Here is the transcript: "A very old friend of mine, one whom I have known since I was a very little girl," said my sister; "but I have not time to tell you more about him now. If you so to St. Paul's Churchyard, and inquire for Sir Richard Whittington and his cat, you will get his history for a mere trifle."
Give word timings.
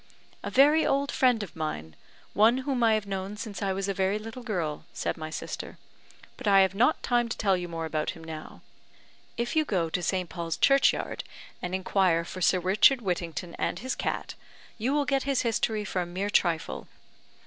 "A 0.41 0.49
very 0.49 0.83
old 0.83 1.11
friend 1.11 1.43
of 1.43 1.55
mine, 1.55 1.95
one 2.33 2.57
whom 2.65 2.81
I 2.81 2.95
have 2.95 3.05
known 3.05 3.37
since 3.37 3.61
I 3.61 3.71
was 3.71 3.87
a 3.87 3.93
very 3.93 4.17
little 4.17 4.41
girl," 4.41 4.85
said 4.93 5.15
my 5.15 5.29
sister; 5.29 5.77
"but 6.37 6.47
I 6.47 6.61
have 6.61 6.73
not 6.73 7.03
time 7.03 7.29
to 7.29 7.37
tell 7.37 7.55
you 7.55 7.67
more 7.67 7.85
about 7.85 8.09
him 8.09 8.23
now. 8.23 8.61
If 9.37 9.55
you 9.55 9.63
so 9.69 9.91
to 9.91 10.01
St. 10.01 10.27
Paul's 10.27 10.57
Churchyard, 10.57 11.23
and 11.61 11.75
inquire 11.75 12.25
for 12.25 12.41
Sir 12.41 12.59
Richard 12.59 13.01
Whittington 13.03 13.53
and 13.59 13.77
his 13.77 13.93
cat, 13.93 14.33
you 14.79 14.91
will 14.91 15.05
get 15.05 15.21
his 15.29 15.43
history 15.43 15.85
for 15.85 16.01
a 16.01 16.07
mere 16.07 16.31
trifle." 16.31 16.87